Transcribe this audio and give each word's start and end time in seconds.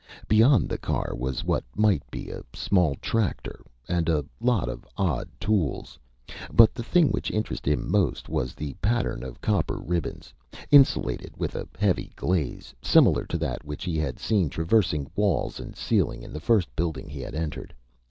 Beyond 0.27 0.67
the 0.67 0.79
car 0.79 1.13
was 1.15 1.43
what 1.43 1.63
might 1.75 2.01
be 2.09 2.31
a 2.31 2.41
small 2.55 2.95
tractor. 3.03 3.63
And 3.87 4.09
a 4.09 4.25
lot 4.39 4.67
of 4.67 4.83
odd 4.97 5.29
tools. 5.39 5.99
But 6.51 6.73
the 6.73 6.81
thing 6.81 7.09
which 7.09 7.29
interested 7.29 7.71
him 7.71 7.87
most 7.87 8.27
was 8.27 8.55
the 8.55 8.73
pattern 8.81 9.21
of 9.21 9.41
copper 9.41 9.77
ribbons, 9.77 10.33
insulated 10.71 11.37
with 11.37 11.53
a 11.53 11.67
heavy 11.77 12.13
glaze, 12.15 12.73
similar 12.81 13.25
to 13.27 13.37
that 13.37 13.63
which 13.63 13.83
he 13.83 13.95
had 13.99 14.17
seen 14.17 14.49
traversing 14.49 15.07
walls 15.15 15.59
and 15.59 15.75
ceiling 15.77 16.23
in 16.23 16.33
the 16.33 16.39
first 16.39 16.75
building 16.75 17.07
he 17.07 17.19
had 17.19 17.35
entered. 17.35 17.71